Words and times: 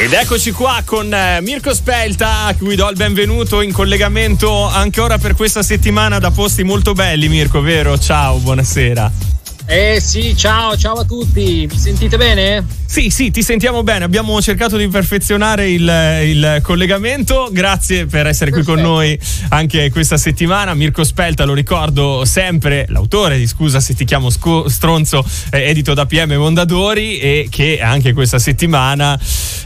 Ed 0.00 0.14
eccoci 0.14 0.52
qua 0.52 0.80
con 0.82 1.12
eh, 1.12 1.42
Mirko 1.42 1.74
Spelta, 1.74 2.46
a 2.46 2.54
cui 2.54 2.74
do 2.74 2.88
il 2.88 2.96
benvenuto 2.96 3.60
in 3.60 3.70
collegamento 3.70 4.66
ancora 4.66 5.18
per 5.18 5.34
questa 5.34 5.62
settimana 5.62 6.18
da 6.18 6.30
posti 6.30 6.62
molto 6.62 6.94
belli, 6.94 7.28
Mirko, 7.28 7.60
vero? 7.60 7.98
Ciao, 7.98 8.38
buonasera. 8.38 9.12
Eh 9.72 10.00
sì, 10.00 10.36
ciao, 10.36 10.76
ciao 10.76 10.94
a 10.94 11.04
tutti, 11.04 11.64
mi 11.70 11.78
sentite 11.78 12.16
bene? 12.16 12.66
Sì, 12.84 13.08
sì, 13.08 13.30
ti 13.30 13.40
sentiamo 13.40 13.84
bene. 13.84 14.02
Abbiamo 14.02 14.42
cercato 14.42 14.76
di 14.76 14.88
perfezionare 14.88 15.70
il, 15.70 15.88
il 16.24 16.58
collegamento. 16.60 17.50
Grazie 17.52 18.06
per 18.06 18.26
essere 18.26 18.50
Perfetto. 18.50 18.72
qui 18.72 18.82
con 18.82 18.92
noi 18.92 19.16
anche 19.50 19.92
questa 19.92 20.16
settimana. 20.16 20.74
Mirko 20.74 21.04
Spelta, 21.04 21.44
lo 21.44 21.54
ricordo 21.54 22.24
sempre, 22.24 22.86
l'autore 22.88 23.38
di 23.38 23.46
Scusa 23.46 23.78
se 23.78 23.94
ti 23.94 24.04
chiamo 24.04 24.28
scu- 24.28 24.66
stronzo, 24.66 25.24
eh, 25.52 25.68
edito 25.68 25.94
da 25.94 26.04
PM 26.04 26.32
Mondadori 26.34 27.20
e 27.20 27.46
che 27.48 27.78
anche 27.80 28.12
questa 28.12 28.40
settimana 28.40 29.16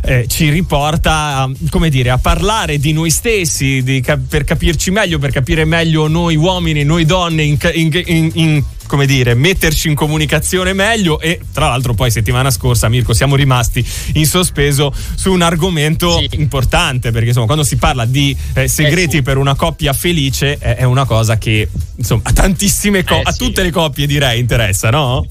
eh, 0.02 0.26
ci 0.28 0.50
riporta, 0.50 1.50
come 1.70 1.88
dire, 1.88 2.10
a 2.10 2.18
parlare 2.18 2.76
di 2.76 2.92
noi 2.92 3.08
stessi, 3.08 3.82
di 3.82 4.04
per 4.28 4.44
capirci 4.44 4.90
meglio, 4.90 5.18
per 5.18 5.30
capire 5.30 5.64
meglio 5.64 6.08
noi 6.08 6.36
uomini, 6.36 6.84
noi 6.84 7.06
donne 7.06 7.42
in, 7.42 7.56
in, 7.72 8.02
in, 8.04 8.30
in 8.34 8.64
come 8.94 9.06
dire, 9.06 9.34
metterci 9.34 9.88
in 9.88 9.96
comunicazione 9.96 10.72
meglio 10.72 11.18
e 11.18 11.40
tra 11.52 11.66
l'altro 11.66 11.94
poi 11.94 12.12
settimana 12.12 12.48
scorsa 12.52 12.88
Mirko 12.88 13.12
siamo 13.12 13.34
rimasti 13.34 13.84
in 14.12 14.24
sospeso 14.24 14.94
su 15.16 15.32
un 15.32 15.42
argomento 15.42 16.16
sì. 16.18 16.28
importante 16.38 17.10
perché 17.10 17.26
insomma 17.28 17.46
quando 17.46 17.64
si 17.64 17.74
parla 17.74 18.04
di 18.04 18.36
eh, 18.52 18.68
segreti 18.68 19.16
eh 19.16 19.18
sì. 19.18 19.22
per 19.22 19.36
una 19.36 19.56
coppia 19.56 19.92
felice 19.92 20.58
è, 20.58 20.76
è, 20.76 20.84
una 20.84 21.06
cosa 21.06 21.38
che 21.38 21.68
insomma 21.96 22.22
a 22.26 22.32
tantissime 22.32 23.02
coppie, 23.02 23.22
eh 23.22 23.30
a 23.30 23.32
tutte 23.32 23.64
le 23.64 23.72
coppie 23.72 24.06
direi 24.06 24.38
interessa, 24.38 24.90
no? 24.90 25.26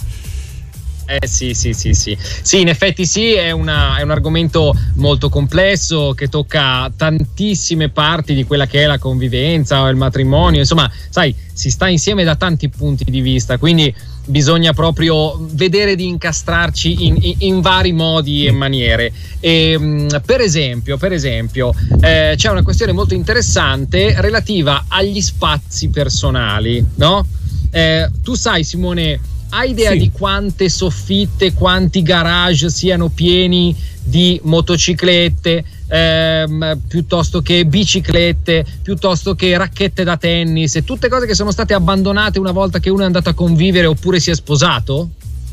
Eh 1.06 1.28
sì, 1.28 1.54
sì, 1.54 1.74
sì, 1.74 1.94
sì. 1.94 2.18
Sì, 2.42 2.62
in 2.62 2.70
effetti 2.70 3.06
sì, 3.06 3.34
è, 3.34 3.52
una, 3.52 3.98
è, 3.98 4.04
un 4.04 4.12
argomento 4.12 4.74
molto 4.96 5.30
complesso 5.30 6.14
che 6.16 6.30
tocca 6.30 6.92
tantissime 6.96 7.90
parti 7.90 8.34
di 8.34 8.46
quella 8.46 8.68
che 8.68 8.84
è 8.84 8.86
la 8.86 8.98
convivenza 8.98 9.82
o 9.82 9.90
il 9.90 9.98
matrimonio. 9.98 10.60
Insomma, 10.60 10.90
sai, 11.10 11.36
si 11.52 11.70
sta 11.70 11.88
insieme 11.88 12.24
da 12.24 12.36
tanti 12.36 12.70
punti 12.70 13.04
di 13.06 13.22
vista, 13.22 13.58
quindi 13.58 13.94
bisogna 14.26 14.72
proprio 14.72 15.46
vedere 15.52 15.96
di 15.96 16.08
incastrarci 16.08 17.06
in, 17.06 17.18
in, 17.20 17.36
in 17.40 17.62
vari 17.62 17.92
modi 17.92 18.46
e 18.46 18.52
maniere. 18.52 19.12
E, 19.40 19.76
mm, 19.78 20.08
per 20.26 20.40
esempio, 20.40 20.98
per 20.98 21.12
esempio 21.12 21.74
eh, 22.02 22.34
c'è 22.38 22.50
una 22.50 22.64
questione 22.64 22.94
molto 22.94 23.14
interessante 23.14 24.16
relativa 24.22 24.86
agli 24.88 25.22
spazi 25.22 25.90
personali, 25.90 26.84
no? 26.96 27.26
Eh, 27.72 28.10
tu 28.22 28.36
sai, 28.36 28.64
Simone 28.64 29.20
hai 29.54 29.70
idea 29.70 29.92
sì. 29.92 30.00
di 30.00 30.12
quante 30.12 30.68
soffitte, 30.68 31.54
quanti 31.54 32.02
garage 32.02 32.70
siano 32.70 33.10
pieni 33.10 33.76
di 34.04 34.40
motociclette, 34.44 35.64
ehm, 35.88 36.82
piuttosto 36.88 37.42
che 37.42 37.66
biciclette, 37.66 38.66
piuttosto 38.82 39.36
che 39.36 39.56
racchette 39.56 40.04
da 40.04 40.18
tennis, 40.18 40.76
e 40.76 40.84
tutte 40.84 41.08
cose 41.08 41.28
che 41.28 41.36
sono 41.36 41.52
state 41.52 41.74
abbandonate 41.74 42.40
una 42.40 42.52
volta 42.52 42.80
che 42.80 42.90
uno 42.90 43.04
è 43.04 43.06
andato 43.06 43.30
a 43.30 43.34
convivere 43.34 43.86
oppure 43.86 44.20
si 44.20 44.32
è 44.32 44.36
sposato? 44.36 45.12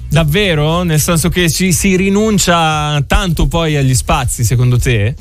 Davvero? 0.09 0.83
Nel 0.83 0.99
senso 0.99 1.29
che 1.29 1.51
ci 1.51 1.73
si 1.73 1.95
rinuncia 1.95 3.01
tanto 3.07 3.47
poi 3.47 3.77
agli 3.77 3.95
spazi, 3.95 4.45
secondo 4.45 4.79
te? 4.79 5.15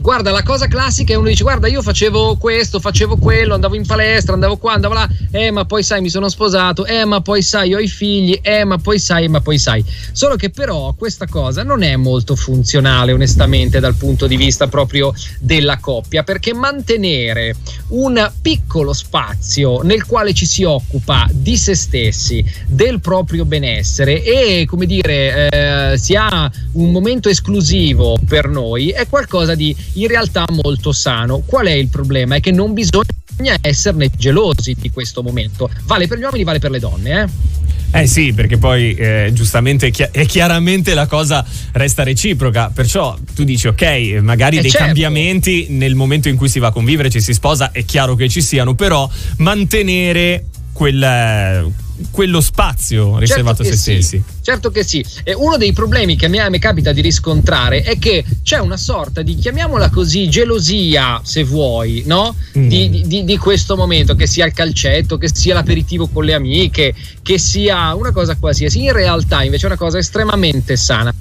Guarda, 0.00 0.30
la 0.30 0.42
cosa 0.42 0.66
classica 0.66 1.12
è 1.12 1.16
uno 1.16 1.28
dice: 1.28 1.42
Guarda, 1.42 1.68
io 1.68 1.82
facevo 1.82 2.36
questo, 2.36 2.80
facevo 2.80 3.16
quello, 3.16 3.54
andavo 3.54 3.74
in 3.74 3.86
palestra, 3.86 4.34
andavo 4.34 4.56
qua, 4.56 4.72
andavo 4.72 4.94
là, 4.94 5.08
eh, 5.30 5.50
ma 5.50 5.64
poi 5.64 5.82
sai, 5.82 6.00
mi 6.00 6.08
sono 6.08 6.28
sposato, 6.28 6.86
eh, 6.86 7.04
ma 7.04 7.20
poi 7.20 7.42
sai, 7.42 7.74
ho 7.74 7.78
i 7.78 7.88
figli, 7.88 8.38
eh, 8.42 8.64
ma 8.64 8.78
poi 8.78 8.98
sai, 8.98 9.28
ma 9.28 9.40
poi 9.40 9.58
sai. 9.58 9.84
Solo 10.12 10.36
che 10.36 10.50
però 10.50 10.94
questa 10.96 11.26
cosa 11.26 11.62
non 11.62 11.82
è 11.82 11.96
molto 11.96 12.34
funzionale, 12.34 13.12
onestamente, 13.12 13.80
dal 13.80 13.94
punto 13.94 14.26
di 14.26 14.36
vista 14.36 14.66
proprio 14.68 15.14
della 15.38 15.78
coppia, 15.78 16.22
perché 16.22 16.54
mantenere 16.54 17.56
un 17.88 18.30
piccolo 18.40 18.92
spazio 18.92 19.82
nel 19.82 20.06
quale 20.06 20.32
ci 20.32 20.46
si 20.46 20.64
occupa 20.64 21.28
di 21.32 21.56
se 21.56 21.74
stessi, 21.74 22.44
del 22.66 23.00
proprio 23.00 23.44
benessere 23.44 24.22
e, 24.22 24.64
come 24.66 24.86
dire, 24.86 25.48
eh, 25.48 25.98
si 25.98 26.14
ha 26.14 26.50
un 26.72 26.90
momento 26.90 27.28
esclusivo 27.28 28.18
per 28.26 28.48
noi, 28.48 28.90
è 28.90 29.06
qualcosa 29.08 29.54
di 29.54 29.74
in 29.94 30.06
realtà 30.06 30.44
molto 30.50 30.92
sano. 30.92 31.40
Qual 31.40 31.66
è 31.66 31.72
il 31.72 31.88
problema? 31.88 32.36
È 32.36 32.40
che 32.40 32.52
non 32.52 32.72
bisogna 32.72 33.56
esserne 33.60 34.10
gelosi 34.16 34.76
di 34.78 34.90
questo 34.90 35.22
momento. 35.22 35.70
Vale 35.84 36.06
per 36.06 36.18
gli 36.18 36.22
uomini, 36.22 36.44
vale 36.44 36.58
per 36.58 36.70
le 36.70 36.78
donne, 36.78 37.22
eh? 37.22 37.58
Eh 37.92 38.06
sì, 38.06 38.32
perché 38.32 38.56
poi 38.56 38.94
eh, 38.94 39.30
giustamente 39.32 39.90
e 40.12 40.26
chiaramente 40.26 40.94
la 40.94 41.06
cosa 41.06 41.44
resta 41.72 42.04
reciproca, 42.04 42.70
perciò 42.72 43.18
tu 43.34 43.42
dici 43.42 43.66
ok, 43.66 44.20
magari 44.22 44.58
eh 44.58 44.60
dei 44.60 44.70
certo. 44.70 44.86
cambiamenti 44.86 45.66
nel 45.70 45.96
momento 45.96 46.28
in 46.28 46.36
cui 46.36 46.48
si 46.48 46.60
va 46.60 46.68
a 46.68 46.72
convivere, 46.72 47.10
ci 47.10 47.20
si 47.20 47.32
sposa, 47.32 47.72
è 47.72 47.84
chiaro 47.84 48.14
che 48.14 48.28
ci 48.28 48.42
siano, 48.42 48.74
però 48.74 49.10
mantenere 49.38 50.44
quel 50.72 51.72
quello 52.10 52.40
spazio 52.40 53.18
riservato 53.18 53.62
certo 53.62 53.74
a 53.74 53.76
se 53.76 53.76
sì, 53.76 54.02
stessi. 54.02 54.22
Certo 54.42 54.70
che 54.70 54.82
sì. 54.84 55.04
E 55.22 55.34
uno 55.34 55.56
dei 55.56 55.72
problemi 55.72 56.16
che 56.16 56.26
a 56.26 56.28
me, 56.28 56.38
a 56.38 56.48
me, 56.48 56.58
capita 56.58 56.92
di 56.92 57.00
riscontrare 57.00 57.82
è 57.82 57.98
che 57.98 58.24
c'è 58.42 58.58
una 58.58 58.76
sorta 58.76 59.22
di, 59.22 59.36
chiamiamola 59.36 59.90
così, 59.90 60.28
gelosia, 60.28 61.20
se 61.22 61.44
vuoi, 61.44 62.02
no? 62.06 62.34
Mm. 62.58 62.68
Di, 62.68 63.04
di, 63.06 63.24
di, 63.24 63.36
questo 63.36 63.76
momento, 63.76 64.14
che 64.14 64.26
sia 64.26 64.46
il 64.46 64.52
calcetto, 64.52 65.18
che 65.18 65.28
sia 65.32 65.54
l'aperitivo 65.54 66.08
con 66.08 66.24
le 66.24 66.34
amiche, 66.34 66.94
che 67.22 67.38
sia 67.38 67.94
una 67.94 68.12
cosa 68.12 68.36
qualsiasi. 68.36 68.84
In 68.84 68.92
realtà 68.92 69.42
invece 69.42 69.64
è 69.64 69.66
una 69.66 69.78
cosa 69.78 69.98
estremamente 69.98 70.76
sana 70.76 71.14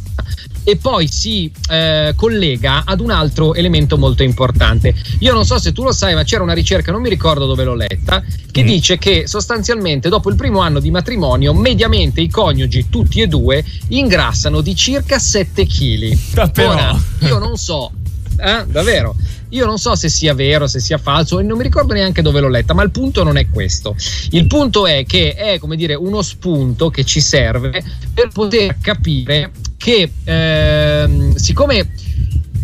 e 0.63 0.77
poi 0.77 1.07
si 1.07 1.51
eh, 1.69 2.13
collega 2.15 2.83
ad 2.85 2.99
un 2.99 3.11
altro 3.11 3.53
elemento 3.53 3.97
molto 3.97 4.23
importante. 4.23 4.93
Io 5.19 5.33
non 5.33 5.45
so 5.45 5.57
se 5.59 5.71
tu 5.71 5.83
lo 5.83 5.91
sai, 5.91 6.13
ma 6.13 6.23
c'era 6.23 6.43
una 6.43 6.53
ricerca, 6.53 6.91
non 6.91 7.01
mi 7.01 7.09
ricordo 7.09 7.45
dove 7.45 7.63
l'ho 7.63 7.75
letta, 7.75 8.23
che 8.51 8.63
mm. 8.63 8.65
dice 8.65 8.97
che 8.97 9.27
sostanzialmente 9.27 10.09
dopo 10.09 10.29
il 10.29 10.35
primo 10.35 10.59
anno 10.59 10.79
di 10.79 10.91
matrimonio, 10.91 11.53
mediamente 11.53 12.21
i 12.21 12.29
coniugi, 12.29 12.87
tutti 12.89 13.21
e 13.21 13.27
due, 13.27 13.63
ingrassano 13.89 14.61
di 14.61 14.75
circa 14.75 15.19
7 15.19 15.65
kg. 15.65 16.17
Ora, 16.59 16.99
io 17.19 17.39
non 17.39 17.55
so, 17.57 17.91
eh, 18.37 18.65
davvero. 18.67 19.15
Io 19.49 19.65
non 19.65 19.79
so 19.79 19.95
se 19.95 20.09
sia 20.09 20.35
vero, 20.35 20.67
se 20.67 20.79
sia 20.79 20.99
falso, 20.99 21.39
e 21.39 21.43
non 21.43 21.57
mi 21.57 21.63
ricordo 21.63 21.93
neanche 21.93 22.21
dove 22.21 22.39
l'ho 22.39 22.49
letta, 22.49 22.73
ma 22.73 22.83
il 22.83 22.91
punto 22.91 23.23
non 23.23 23.35
è 23.35 23.49
questo. 23.49 23.95
Il 24.29 24.45
punto 24.45 24.85
è 24.85 25.05
che 25.05 25.33
è, 25.33 25.57
come 25.57 25.75
dire, 25.75 25.95
uno 25.95 26.21
spunto 26.21 26.89
che 26.89 27.03
ci 27.03 27.19
serve 27.19 27.83
per 28.13 28.29
poter 28.31 28.77
capire 28.79 29.51
che 29.79 30.11
ehm, 30.25 31.35
siccome 31.35 31.89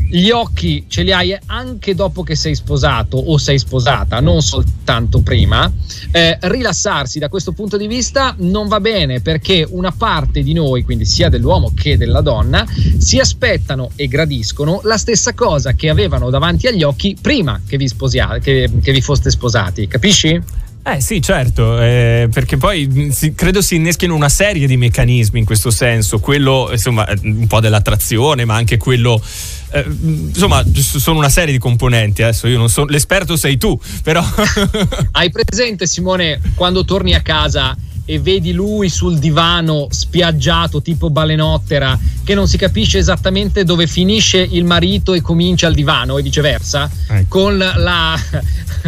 gli 0.10 0.30
occhi 0.30 0.86
ce 0.88 1.02
li 1.02 1.12
hai 1.12 1.36
anche 1.48 1.96
dopo 1.96 2.24
che 2.24 2.36
sei 2.36 2.56
sposato 2.56 3.18
o 3.18 3.38
sei 3.38 3.58
sposata, 3.58 4.20
non 4.20 4.42
soltanto 4.42 5.22
prima, 5.22 5.72
eh, 6.12 6.38
rilassarsi 6.42 7.18
da 7.18 7.30
questo 7.30 7.54
punto 7.54 7.78
di 7.78 7.88
vista 7.88 8.36
non 8.40 8.68
va 8.68 8.80
bene 8.80 9.22
perché 9.22 9.66
una 9.68 9.92
parte 9.92 10.44
di 10.44 10.54
noi, 10.54 10.84
quindi 10.84 11.06
sia 11.06 11.30
dell'uomo 11.30 11.72
che 11.74 11.98
della 11.98 12.22
donna, 12.22 12.66
si 12.98 13.18
aspettano 13.18 13.92
e 13.96 14.08
gradiscono 14.08 14.82
la 14.84 14.98
stessa 14.98 15.34
cosa 15.34 15.74
che 15.74 15.90
avevano 15.90 16.30
davanti 16.30 16.68
agli 16.68 16.84
occhi 16.84 17.18
prima 17.20 17.62
che 17.66 17.78
vi, 17.78 17.88
sposia- 17.88 18.40
che, 18.40 18.70
che 18.82 18.92
vi 18.92 19.02
foste 19.02 19.32
sposati, 19.32 19.88
capisci? 19.88 20.40
Eh 20.88 21.02
sì, 21.02 21.20
certo, 21.20 21.82
eh, 21.82 22.30
perché 22.32 22.58
poi 22.58 22.88
mm, 22.88 23.10
si, 23.10 23.34
credo 23.34 23.64
si 23.64 23.74
inneschino 23.74 24.14
una 24.14 24.30
serie 24.30 24.68
di 24.68 24.78
meccanismi 24.78 25.40
in 25.40 25.46
questo 25.46 25.72
senso, 25.72 26.20
quello 26.20 26.70
insomma 26.72 27.08
un 27.24 27.48
po' 27.48 27.60
dell'attrazione, 27.60 28.46
ma 28.46 28.54
anche 28.54 28.78
quello 28.78 29.20
eh, 29.72 29.84
insomma 29.84 30.64
sono 30.76 31.18
una 31.18 31.30
serie 31.30 31.52
di 31.52 31.58
componenti, 31.58 32.22
adesso 32.22 32.46
io 32.48 32.60
non 32.60 32.70
sono 32.70 32.86
l'esperto 32.86 33.36
sei 33.36 33.58
tu, 33.58 33.80
però 34.04 34.24
Hai 35.14 35.32
presente 35.32 35.88
Simone 35.88 36.40
quando 36.54 36.86
torni 36.86 37.16
a 37.16 37.22
casa 37.22 37.76
e 38.06 38.20
vedi 38.20 38.54
lui 38.54 38.88
sul 38.88 39.18
divano 39.18 39.88
spiaggiato 39.90 40.84
tipo 40.84 41.10
balenottera 41.10 41.98
che 42.24 42.36
non 42.36 42.48
si 42.48 42.58
capisce 42.58 43.00
esattamente 43.00 43.64
dove 43.64 43.88
finisce 43.88 44.38
il 44.38 44.64
marito 44.64 45.16
e 45.16 45.22
comincia 45.22 45.68
il 45.68 45.74
divano 45.74 46.20
e 46.20 46.22
viceversa 46.22 46.88
ecco. 47.10 47.26
con 47.28 47.58
la 47.58 48.16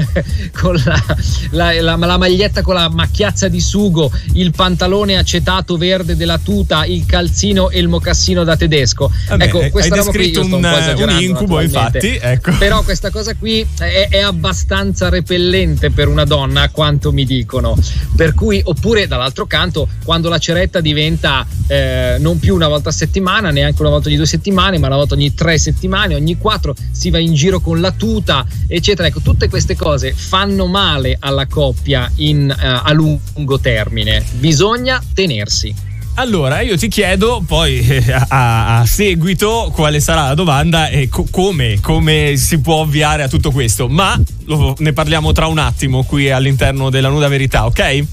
con 0.59 0.81
la, 0.85 1.03
la, 1.51 1.81
la, 1.81 1.95
la, 1.95 2.17
maglietta 2.17 2.61
con 2.61 2.75
la 2.75 2.89
macchiazza 2.89 3.47
di 3.47 3.59
sugo 3.59 4.11
il 4.33 4.51
pantalone 4.51 5.17
acetato 5.17 5.77
verde 5.77 6.15
della 6.15 6.37
tuta 6.37 6.85
il 6.85 7.05
calzino 7.05 7.69
e 7.69 7.79
il 7.79 7.87
mocassino 7.87 8.43
da 8.43 8.55
tedesco 8.55 9.11
Vabbè, 9.27 9.43
ecco 9.43 9.69
questa 9.69 9.95
roba 9.95 10.11
qui 10.11 10.29
io 10.29 10.45
un, 10.45 10.53
un, 10.53 10.95
un 10.97 11.21
incubo 11.21 11.61
infatti 11.61 12.17
ecco. 12.21 12.51
però 12.57 12.83
questa 12.83 13.09
cosa 13.09 13.35
qui 13.35 13.65
è, 13.79 14.07
è 14.09 14.19
abbastanza 14.19 15.09
repellente 15.09 15.91
per 15.91 16.07
una 16.07 16.25
donna 16.25 16.61
a 16.61 16.69
quanto 16.69 17.11
mi 17.11 17.25
dicono 17.25 17.77
per 18.15 18.33
cui 18.33 18.61
oppure 18.63 19.07
dall'altro 19.07 19.45
canto, 19.45 19.87
quando 20.03 20.29
la 20.29 20.37
ceretta 20.37 20.79
diventa 20.81 21.45
eh, 21.67 22.17
non 22.19 22.39
più 22.39 22.55
una 22.55 22.67
volta 22.67 22.89
a 22.89 22.91
settimana, 22.91 23.49
neanche 23.51 23.81
una 23.81 23.89
volta 23.89 24.07
ogni 24.07 24.17
due 24.17 24.25
settimane, 24.25 24.77
ma 24.77 24.87
una 24.87 24.97
volta 24.97 25.15
ogni 25.15 25.33
tre 25.33 25.57
settimane, 25.57 26.15
ogni 26.15 26.37
quattro, 26.37 26.75
si 26.91 27.09
va 27.09 27.17
in 27.17 27.33
giro 27.33 27.59
con 27.59 27.79
la 27.79 27.91
tuta, 27.91 28.45
eccetera. 28.67 29.07
Ecco, 29.07 29.21
tutte 29.21 29.49
queste 29.49 29.75
cose 29.75 29.86
fanno 30.15 30.67
male 30.67 31.15
alla 31.19 31.47
coppia 31.47 32.11
in, 32.15 32.53
uh, 32.55 32.81
a 32.83 32.91
lungo 32.91 33.59
termine. 33.59 34.23
Bisogna 34.33 35.01
tenersi. 35.13 35.73
allora 36.15 36.61
io 36.61 36.77
ti 36.77 36.87
chiedo 36.87 37.43
poi 37.45 37.79
eh, 37.79 38.11
a, 38.11 38.79
a, 38.79 38.85
seguito 38.85 39.71
quale 39.73 39.99
sarà 39.99 40.27
la 40.27 40.33
domanda 40.33 40.89
e 40.89 41.07
co- 41.09 41.27
come, 41.29 41.79
come, 41.79 42.35
si 42.37 42.59
può 42.59 42.81
avviare 42.81 43.23
a 43.23 43.27
tutto 43.27 43.51
questo, 43.51 43.87
ma 43.87 44.19
lo, 44.45 44.75
ne 44.79 44.93
parliamo 44.93 45.31
tra 45.31 45.47
un 45.47 45.59
attimo 45.59 46.03
qui 46.03 46.29
all'interno 46.29 46.89
della 46.89 47.09
Nuda 47.09 47.27
Verità, 47.27 47.65
ok? 47.65 48.03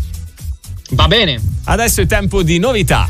Va 0.91 1.09
bene. 1.09 1.41
Adesso 1.65 2.03
è 2.03 2.06
tempo 2.06 2.43
di 2.43 2.59
novità. 2.59 3.09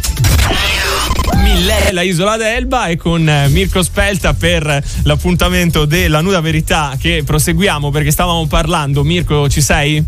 Mille, 1.95 2.03
la 2.03 2.03
isola 2.03 2.37
d'Elba 2.37 2.89
e 2.89 2.97
con 2.97 3.27
eh, 3.27 3.49
Mirko 3.49 3.83
Spelta 3.83 4.35
per 4.35 4.83
l'appuntamento 5.05 5.85
della 5.85 6.21
Nuda 6.21 6.41
Verità 6.41 6.97
che 6.99 7.23
proseguiamo 7.25 7.91
perché 7.91 8.11
stavamo 8.11 8.47
parlando. 8.47 9.05
Mirko, 9.05 9.49
ci 9.49 9.61
sei? 9.61 10.05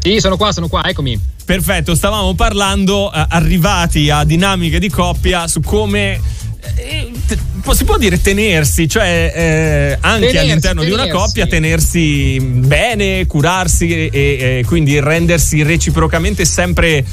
Sì, 0.00 0.18
sono 0.18 0.36
qua, 0.36 0.52
sono 0.52 0.68
qua, 0.68 0.84
eccomi. 0.84 1.20
Perfetto, 1.44 1.94
stavamo 1.94 2.34
parlando, 2.34 3.12
eh, 3.12 3.24
arrivati 3.28 4.08
a 4.08 4.24
dinamiche 4.24 4.78
di 4.78 4.88
coppia, 4.88 5.46
su 5.46 5.60
come 5.60 6.18
eh, 6.76 7.12
si 7.72 7.84
può 7.84 7.98
dire 7.98 8.20
tenersi, 8.20 8.88
cioè 8.88 9.32
eh, 9.34 9.98
anche 10.00 10.26
tenersi, 10.26 10.38
all'interno 10.38 10.80
tenersi. 10.80 11.02
di 11.02 11.10
una 11.10 11.20
coppia 11.20 11.46
tenersi 11.46 12.40
bene, 12.40 13.26
curarsi 13.26 14.08
e, 14.08 14.10
e, 14.10 14.64
quindi 14.66 14.98
rendersi 15.00 15.62
reciprocamente 15.62 16.46
sempre 16.46 17.04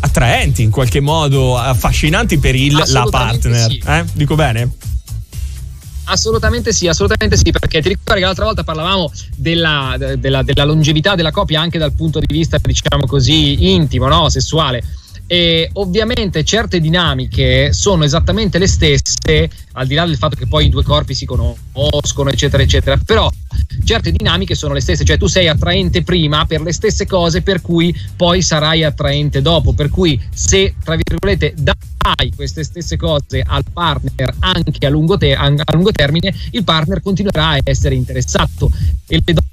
attraenti 0.00 0.62
in 0.62 0.70
qualche 0.70 1.00
modo, 1.00 1.56
affascinanti 1.56 2.38
per 2.38 2.54
il, 2.54 2.82
la 2.88 3.06
partner. 3.10 3.70
Sì. 3.70 3.82
Eh? 3.86 4.04
Dico 4.12 4.34
bene? 4.34 4.70
Assolutamente 6.04 6.72
sì, 6.72 6.88
assolutamente 6.88 7.36
sì, 7.36 7.52
perché 7.52 7.80
ti 7.80 7.88
ricordi 7.88 8.20
che 8.20 8.26
l'altra 8.26 8.44
volta 8.44 8.64
parlavamo 8.64 9.10
della, 9.36 9.96
della, 10.18 10.42
della 10.42 10.64
longevità 10.64 11.14
della 11.14 11.30
coppia 11.30 11.60
anche 11.60 11.78
dal 11.78 11.92
punto 11.92 12.18
di 12.18 12.26
vista, 12.28 12.58
diciamo 12.60 13.06
così, 13.06 13.72
intimo, 13.72 14.08
no? 14.08 14.28
sessuale. 14.28 14.82
E 15.32 15.70
ovviamente 15.72 16.44
certe 16.44 16.78
dinamiche 16.78 17.72
sono 17.72 18.04
esattamente 18.04 18.58
le 18.58 18.66
stesse, 18.66 19.48
al 19.72 19.86
di 19.86 19.94
là 19.94 20.04
del 20.04 20.18
fatto 20.18 20.36
che 20.36 20.46
poi 20.46 20.66
i 20.66 20.68
due 20.68 20.82
corpi 20.82 21.14
si 21.14 21.24
conoscono, 21.24 22.28
eccetera, 22.28 22.62
eccetera. 22.62 22.98
Però 22.98 23.30
certe 23.82 24.12
dinamiche 24.12 24.54
sono 24.54 24.74
le 24.74 24.82
stesse, 24.82 25.06
cioè 25.06 25.16
tu 25.16 25.28
sei 25.28 25.48
attraente 25.48 26.02
prima 26.02 26.44
per 26.44 26.60
le 26.60 26.74
stesse 26.74 27.06
cose 27.06 27.40
per 27.40 27.62
cui 27.62 27.98
poi 28.14 28.42
sarai 28.42 28.84
attraente 28.84 29.40
dopo. 29.40 29.72
Per 29.72 29.88
cui 29.88 30.20
se, 30.34 30.74
tra 30.84 30.96
virgolette, 30.96 31.54
dai 31.56 32.30
queste 32.36 32.62
stesse 32.62 32.98
cose 32.98 33.42
al 33.42 33.64
partner 33.72 34.34
anche 34.40 34.84
a 34.84 34.90
lungo, 34.90 35.16
te- 35.16 35.34
a 35.34 35.48
lungo 35.72 35.92
termine, 35.92 36.34
il 36.50 36.62
partner 36.62 37.00
continuerà 37.00 37.52
a 37.52 37.58
essere 37.64 37.94
interessato. 37.94 38.70
E 39.06 39.22
le 39.24 39.32
donne, 39.32 39.51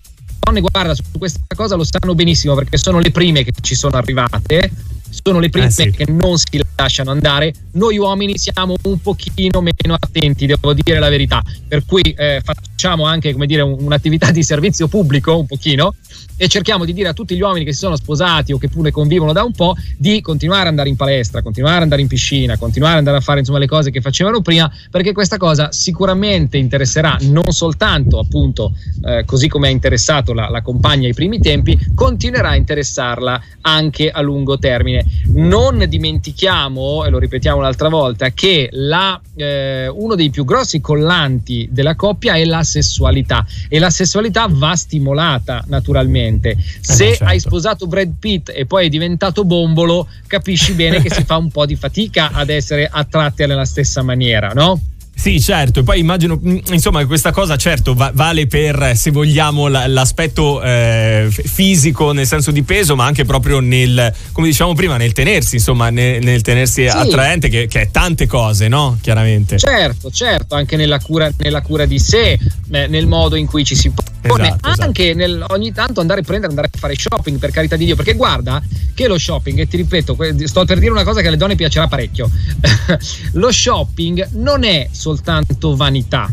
guarda, 0.62 0.96
su 0.96 1.04
questa 1.18 1.40
cosa 1.56 1.76
lo 1.76 1.84
sanno 1.84 2.16
benissimo 2.16 2.56
perché 2.56 2.78
sono 2.78 3.00
le 3.00 3.12
prime 3.12 3.44
che 3.44 3.54
ci 3.62 3.76
sono 3.76 3.98
arrivate 3.98 4.72
sono 5.10 5.40
le 5.40 5.50
prime 5.50 5.68
eh 5.68 5.72
sì. 5.72 5.92
che 5.92 6.06
non 6.08 6.38
si 6.38 6.62
lasciano 6.76 7.12
andare. 7.12 7.54
Noi 7.74 7.98
uomini 7.98 8.38
siamo 8.38 8.76
un 8.84 9.02
pochino 9.02 9.62
meno 9.62 9.96
attenti, 10.00 10.46
devo 10.46 10.74
dire 10.74 11.00
la 11.00 11.10
verità. 11.10 11.42
Per 11.68 11.84
cui 11.86 12.02
eh, 12.02 12.42
facciamo 12.80 13.04
anche 13.04 13.34
come 13.34 13.46
dire, 13.46 13.62
un'attività 13.62 14.32
di 14.32 14.42
servizio 14.42 14.88
pubblico 14.88 15.38
un 15.38 15.46
pochino 15.46 15.96
e 16.38 16.48
cerchiamo 16.48 16.86
di 16.86 16.94
dire 16.94 17.10
a 17.10 17.14
tutti 17.14 17.36
gli 17.36 17.42
uomini 17.42 17.66
che 17.66 17.74
si 17.74 17.80
sono 17.80 17.98
sposati 17.98 18.54
o 18.54 18.58
che 18.58 18.70
pure 18.70 18.90
convivono 18.90 19.34
da 19.34 19.44
un 19.44 19.52
po' 19.52 19.76
di 19.98 20.22
continuare 20.22 20.62
ad 20.62 20.68
andare 20.68 20.88
in 20.88 20.96
palestra, 20.96 21.42
continuare 21.42 21.76
ad 21.76 21.82
andare 21.84 22.02
in 22.02 22.08
piscina, 22.08 22.58
continuare 22.58 22.94
ad 22.94 23.00
andare 23.00 23.18
a 23.18 23.20
fare 23.20 23.40
insomma 23.40 23.60
le 23.60 23.68
cose 23.68 23.92
che 23.92 24.00
facevano 24.00 24.40
prima, 24.40 24.72
perché 24.90 25.12
questa 25.12 25.36
cosa 25.36 25.74
sicuramente 25.74 26.56
interesserà 26.56 27.18
non 27.24 27.52
soltanto 27.52 28.18
appunto 28.18 28.72
eh, 29.04 29.26
così 29.26 29.50
come 29.50 29.68
ha 29.68 29.72
interessato 29.72 30.32
la, 30.32 30.48
la 30.48 30.62
compagna 30.62 31.08
ai 31.08 31.14
primi 31.14 31.40
tempi, 31.40 31.78
continuerà 31.94 32.52
a 32.52 32.56
interessarla 32.56 33.42
anche 33.60 34.10
a 34.10 34.22
lungo 34.22 34.58
termine. 34.58 35.06
Non 35.34 35.84
dimentichiamo, 35.86 37.04
e 37.04 37.10
lo 37.10 37.20
ripetiamo 37.20 37.58
un'altra 37.58 37.90
volta, 37.90 38.30
che 38.30 38.70
la, 38.72 39.20
eh, 39.36 39.90
uno 39.90 40.16
dei 40.16 40.30
più 40.30 40.46
grossi 40.46 40.80
collanti 40.80 41.68
della 41.70 41.96
coppia 41.96 42.36
è 42.36 42.46
la 42.46 42.64
sessualità 42.70 43.46
e 43.68 43.80
la 43.80 43.90
sessualità 43.90 44.48
va 44.50 44.76
stimolata 44.76 45.64
naturalmente 45.68 46.28
niente. 46.30 46.58
Se 46.80 47.06
eh 47.06 47.10
certo. 47.10 47.24
hai 47.26 47.40
sposato 47.40 47.88
Brad 47.88 48.14
Pitt 48.20 48.52
e 48.54 48.66
poi 48.66 48.86
è 48.86 48.90
diventato 48.90 49.44
bombolo, 49.44 50.08
capisci 50.28 50.74
bene 50.74 51.02
che 51.02 51.12
si 51.12 51.24
fa 51.26 51.38
un 51.38 51.50
po' 51.50 51.66
di 51.66 51.76
fatica 51.76 52.32
ad 52.32 52.50
essere 52.50 52.88
attratti 52.92 53.46
nella 53.46 53.66
stessa 53.66 54.02
maniera, 54.04 54.52
no? 54.54 54.80
Sì, 55.20 55.42
certo, 55.42 55.82
e 55.82 55.84
poi 55.84 56.00
immagino, 56.00 56.40
mm, 56.42 56.60
insomma, 56.72 57.06
questa 57.06 57.32
cosa 57.32 57.58
certo 57.58 57.94
va- 57.94 58.12
vale 58.14 58.48
per, 58.48 58.94
se 58.96 59.12
vogliamo, 59.12 59.68
l- 59.68 59.84
l'aspetto 59.88 60.62
eh, 60.62 61.28
fisico 61.30 62.14
nel 62.14 62.26
senso 62.26 62.52
di 62.52 62.64
peso, 62.64 62.96
ma 62.96 63.04
anche 63.04 63.26
proprio 63.26 63.60
nel, 63.60 64.14
come 64.32 64.48
diciamo 64.48 64.74
prima, 64.76 64.96
nel 64.96 65.12
tenersi, 65.12 65.56
insomma, 65.56 65.90
nel, 65.90 66.24
nel 66.24 66.42
tenersi 66.42 66.84
sì. 66.84 66.88
attraente, 66.88 67.50
che, 67.50 67.68
che, 67.68 67.82
è 67.82 67.92
tante 67.92 68.28
cose, 68.28 68.70
no? 68.70 68.98
Chiaramente. 69.02 69.58
Certo, 69.58 70.10
certo, 70.10 70.56
anche 70.56 70.78
nella 70.78 71.00
cura, 71.00 71.30
nella 71.40 71.62
cura 71.64 71.86
di 71.86 72.00
sé, 72.00 72.40
eh, 72.72 72.88
nel 72.88 73.06
modo 73.06 73.36
in 73.36 73.46
cui 73.46 73.66
ci 73.66 73.76
si 73.76 73.92
pone, 73.92 74.44
esatto, 74.44 74.70
esatto. 74.70 74.82
anche 74.84 75.10
esatto. 75.10 75.18
nel, 75.18 75.46
ogni 75.50 75.74
tanto 75.74 76.00
andare 76.00 76.22
a 76.22 76.24
prendere, 76.24 76.50
andare 76.52 76.70
a 76.74 76.78
fare 76.78 76.96
shopping, 76.98 77.38
per 77.40 77.52
carità 77.52 77.76
di 77.76 77.84
Dio, 77.84 77.98
perché 77.98 78.14
guarda 78.14 78.64
che 78.94 79.08
lo 79.10 79.18
shopping, 79.18 79.60
e 79.60 79.68
ti 79.68 79.76
ripeto, 79.76 80.18
sto 80.46 80.64
per 80.64 80.80
dire 80.80 80.92
una 80.92 81.04
cosa 81.04 81.20
che 81.20 81.28
alle 81.28 81.36
donne 81.36 81.56
piacerà 81.56 81.88
parecchio, 81.88 82.30
lo 83.34 83.52
shopping 83.52 84.30
non 84.36 84.64
è 84.64 84.88
solo 84.92 85.08
soltanto 85.10 85.76
vanità, 85.76 86.32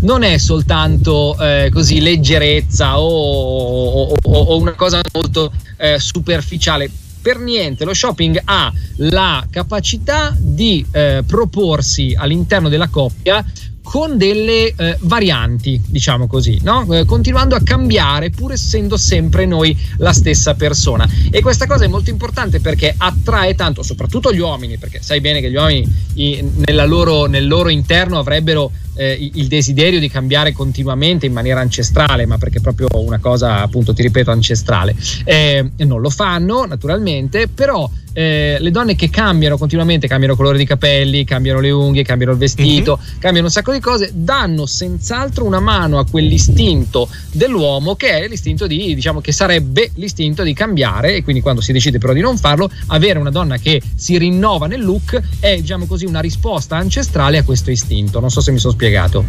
non 0.00 0.22
è 0.24 0.38
soltanto 0.38 1.38
eh, 1.38 1.70
così 1.72 2.00
leggerezza 2.00 2.98
o, 2.98 4.08
o, 4.08 4.16
o, 4.22 4.58
una 4.58 4.72
cosa 4.72 5.00
molto 5.12 5.52
eh, 5.76 5.98
superficiale. 6.00 6.90
Per 7.20 7.38
niente, 7.38 7.84
lo 7.84 7.94
shopping 7.94 8.40
ha 8.44 8.72
la 8.96 9.46
capacità 9.50 10.34
di 10.36 10.84
eh, 10.90 11.22
proporsi 11.26 12.14
all'interno 12.16 12.68
della 12.68 12.88
coppia 12.88 13.44
con 13.88 14.18
delle 14.18 14.74
eh, 14.76 14.98
varianti, 15.00 15.80
diciamo 15.82 16.26
così, 16.26 16.60
no? 16.62 16.86
eh, 16.92 17.06
continuando 17.06 17.54
a 17.54 17.62
cambiare 17.62 18.28
pur 18.28 18.52
essendo 18.52 18.98
sempre 18.98 19.46
noi 19.46 19.74
la 19.96 20.12
stessa 20.12 20.52
persona. 20.52 21.08
E 21.30 21.40
questa 21.40 21.66
cosa 21.66 21.86
è 21.86 21.88
molto 21.88 22.10
importante 22.10 22.60
perché 22.60 22.94
attrae 22.94 23.54
tanto, 23.54 23.82
soprattutto 23.82 24.30
gli 24.30 24.40
uomini, 24.40 24.76
perché 24.76 25.00
sai 25.00 25.22
bene 25.22 25.40
che 25.40 25.50
gli 25.50 25.54
uomini 25.54 25.90
i, 26.16 26.44
loro, 26.84 27.24
nel 27.24 27.46
loro 27.46 27.70
interno 27.70 28.18
avrebbero 28.18 28.70
eh, 28.98 29.30
il 29.34 29.46
desiderio 29.46 30.00
di 30.00 30.08
cambiare 30.10 30.52
continuamente 30.52 31.24
in 31.26 31.32
maniera 31.32 31.60
ancestrale, 31.60 32.26
ma 32.26 32.36
perché 32.36 32.58
è 32.58 32.60
proprio 32.60 32.88
una 32.92 33.18
cosa, 33.18 33.62
appunto, 33.62 33.94
ti 33.94 34.02
ripeto, 34.02 34.30
ancestrale. 34.30 34.94
Eh, 35.24 35.70
non 35.78 36.00
lo 36.00 36.10
fanno, 36.10 36.64
naturalmente, 36.64 37.46
però 37.48 37.88
eh, 38.12 38.56
le 38.58 38.70
donne 38.72 38.96
che 38.96 39.10
cambiano 39.10 39.56
continuamente, 39.56 40.08
cambiano 40.08 40.34
colore 40.34 40.58
di 40.58 40.64
capelli, 40.64 41.22
cambiano 41.22 41.60
le 41.60 41.70
unghie, 41.70 42.02
cambiano 42.02 42.32
il 42.32 42.38
vestito, 42.38 42.98
mm-hmm. 43.00 43.18
cambiano 43.20 43.46
un 43.46 43.52
sacco 43.52 43.72
di 43.72 43.78
cose, 43.78 44.10
danno 44.12 44.66
senz'altro 44.66 45.44
una 45.44 45.60
mano 45.60 46.00
a 46.00 46.04
quell'istinto 46.04 47.08
dell'uomo 47.30 47.94
che 47.94 48.24
è 48.24 48.26
l'istinto 48.26 48.66
di, 48.66 48.92
diciamo, 48.96 49.20
che 49.20 49.30
sarebbe 49.30 49.92
l'istinto 49.94 50.42
di 50.42 50.52
cambiare 50.52 51.14
e 51.14 51.22
quindi 51.22 51.42
quando 51.42 51.60
si 51.60 51.70
decide 51.70 51.98
però 51.98 52.12
di 52.12 52.20
non 52.20 52.36
farlo, 52.36 52.68
avere 52.86 53.20
una 53.20 53.30
donna 53.30 53.56
che 53.58 53.80
si 53.94 54.18
rinnova 54.18 54.66
nel 54.66 54.82
look 54.82 55.20
è, 55.38 55.60
diciamo 55.60 55.86
così, 55.86 56.04
una 56.04 56.20
risposta 56.20 56.76
ancestrale 56.76 57.38
a 57.38 57.44
questo 57.44 57.70
istinto. 57.70 58.18
Non 58.18 58.30
so 58.30 58.40
se 58.40 58.50
mi 58.50 58.58
sono 58.58 58.72
spiegato 58.72 58.87
spiegato. 58.88 59.24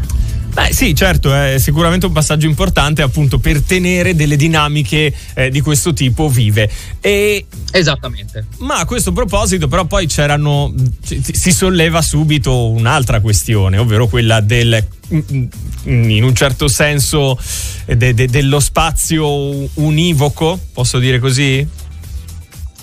Beh, 0.52 0.74
sì, 0.74 0.96
certo, 0.96 1.34
è 1.34 1.58
sicuramente 1.60 2.08
un 2.08 2.12
passaggio 2.12 2.48
importante 2.48 3.04
appunto 3.04 3.38
per 3.38 3.62
tenere 3.62 4.16
delle 4.16 4.36
dinamiche 4.36 5.14
eh, 5.36 5.52
di 5.52 5.62
questo 5.62 5.94
tipo 5.94 6.28
vive. 6.28 6.70
E, 7.00 7.46
Esattamente. 7.72 8.48
Ma 8.60 8.80
a 8.80 8.86
questo 8.86 9.12
proposito, 9.12 9.68
però, 9.68 9.86
poi 9.86 10.08
c'erano. 10.08 10.74
Si 11.04 11.52
solleva 11.52 12.02
subito 12.02 12.70
un'altra 12.70 13.22
questione, 13.22 13.78
ovvero 13.78 14.08
quella 14.08 14.40
del 14.40 14.86
in 15.12 16.24
un 16.24 16.36
certo 16.36 16.68
senso 16.68 17.38
de, 17.86 18.14
de, 18.14 18.28
dello 18.28 18.60
spazio 18.60 19.28
univoco, 19.76 20.60
posso 20.74 21.00
dire 21.00 21.20
così? 21.20 21.66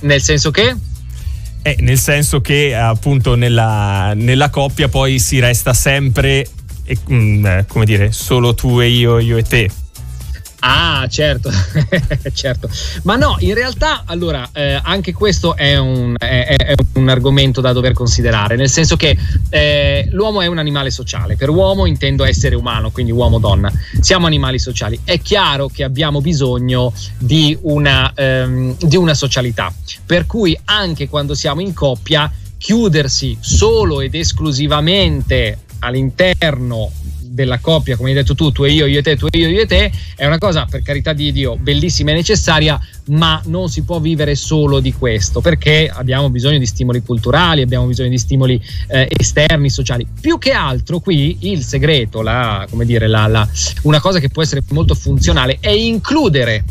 Nel 0.01 0.21
senso 0.21 0.51
che? 0.51 0.75
Eh, 1.63 1.77
nel 1.81 1.99
senso 1.99 2.41
che 2.41 2.75
appunto 2.75 3.35
nella, 3.35 4.13
nella 4.15 4.51
coppia 4.51 4.89
poi 4.89 5.19
si 5.19 5.41
resta 5.41 5.73
sempre 5.75 6.47
e, 6.87 6.97
mh, 7.07 7.15
mm, 7.15 7.47
eh, 7.47 7.65
come 7.69 7.85
dire, 7.85 8.13
solo 8.13 8.55
tu 8.55 8.81
e 8.81 8.89
io, 8.89 9.19
io 9.19 9.37
e 9.37 9.43
te. 9.43 9.71
Ah, 10.61 11.07
certo, 11.09 11.51
certo. 12.33 12.69
Ma 13.03 13.15
no, 13.17 13.37
in 13.41 13.55
realtà, 13.55 14.03
allora, 14.07 14.49
eh, 14.53 14.81
anche 14.83 15.13
questo 15.13 15.55
è 15.55 15.77
un, 15.77 16.15
è, 16.19 16.57
è 16.57 16.75
un, 16.95 17.09
argomento 17.09 17.61
da 17.61 17.73
dover 17.73 17.93
considerare, 17.93 18.57
nel 18.57 18.69
senso 18.69 18.97
che 18.97 19.17
eh, 19.51 20.09
l'uomo 20.11 20.41
è 20.41 20.47
un 20.47 20.59
animale 20.59 20.91
sociale. 20.91 21.37
Per 21.37 21.51
uomo 21.51 21.87
intendo 21.87 22.25
essere 22.25 22.57
umano, 22.57 22.91
quindi 22.91 23.13
uomo-donna. 23.13 23.71
Siamo 24.01 24.27
animali 24.27 24.59
sociali. 24.59 24.99
È 25.05 25.21
chiaro 25.21 25.69
che 25.69 25.85
abbiamo 25.85 26.21
bisogno 26.21 26.93
di 27.19 27.57
una, 27.63 28.13
ehm, 28.15 28.77
di 28.79 28.97
una 28.97 29.15
socialità. 29.15 29.73
Per 30.05 30.27
cui 30.27 30.59
anche 30.65 31.09
quando 31.09 31.35
siamo 31.35 31.61
in 31.61 31.75
coppia, 31.75 32.33
chiudersi 32.59 33.37
solo 33.41 34.01
ed 34.01 34.15
esclusivamente 34.15 35.59
all'interno 35.87 36.91
della 37.37 37.59
coppia, 37.59 37.97
come 37.97 38.09
hai 38.09 38.15
detto 38.15 38.35
tu, 38.35 38.51
tu 38.51 38.65
e 38.65 38.73
io, 38.73 38.87
io 38.87 38.99
e 38.99 39.03
te, 39.03 39.17
tu 39.17 39.27
e 39.31 39.39
io, 39.39 39.49
io 39.49 39.61
e 39.61 39.67
te, 39.67 39.93
è 40.17 40.27
una 40.27 40.39
cosa 40.39 40.65
per 40.65 40.83
carità 40.83 41.13
di 41.13 41.31
Dio 41.33 41.57
bellissima 41.57 42.11
e 42.11 42.15
necessaria, 42.15 42.81
ma 43.09 43.41
non 43.45 43.69
si 43.69 43.83
può 43.83 44.01
vivere 44.01 44.35
solo 44.35 44.81
di 44.81 44.93
questo, 44.95 45.41
perché 45.43 45.91
abbiamo 45.93 46.31
bisogno 46.31 46.59
di 46.59 46.67
stimoli 46.67 47.03
culturali, 47.03 47.61
abbiamo 47.61 47.87
bisogno 47.87 48.09
di 48.09 48.19
stimoli 48.19 48.61
eh, 48.89 49.07
esterni, 49.11 49.69
sociali. 49.69 50.07
Più 50.19 50.39
che 50.39 50.53
altro 50.53 50.99
qui 50.99 51.37
il 51.41 51.63
segreto, 51.63 52.23
la, 52.23 52.67
come 52.71 52.87
dire, 52.87 53.07
la, 53.07 53.27
la, 53.27 53.47
una 53.83 54.01
cosa 54.01 54.19
che 54.19 54.31
può 54.31 54.43
essere 54.43 54.63
molto 54.71 54.95
funzionale 54.95 55.59
è 55.61 55.71
includere 55.71 56.65